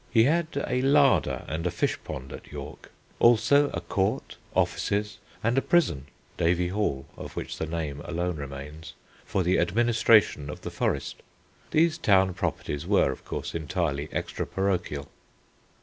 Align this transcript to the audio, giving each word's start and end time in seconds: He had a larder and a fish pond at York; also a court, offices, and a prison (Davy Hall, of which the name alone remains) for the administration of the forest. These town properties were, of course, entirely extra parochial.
He 0.09 0.23
had 0.23 0.47
a 0.67 0.81
larder 0.81 1.45
and 1.47 1.67
a 1.67 1.69
fish 1.69 1.99
pond 2.03 2.33
at 2.33 2.51
York; 2.51 2.89
also 3.19 3.69
a 3.69 3.81
court, 3.81 4.35
offices, 4.55 5.19
and 5.43 5.59
a 5.59 5.61
prison 5.61 6.07
(Davy 6.37 6.69
Hall, 6.69 7.05
of 7.17 7.35
which 7.35 7.59
the 7.59 7.67
name 7.67 8.01
alone 8.05 8.37
remains) 8.37 8.93
for 9.25 9.43
the 9.43 9.59
administration 9.59 10.49
of 10.49 10.61
the 10.61 10.71
forest. 10.71 11.21
These 11.69 11.99
town 11.99 12.33
properties 12.33 12.87
were, 12.87 13.11
of 13.11 13.23
course, 13.23 13.53
entirely 13.53 14.09
extra 14.11 14.47
parochial. 14.47 15.07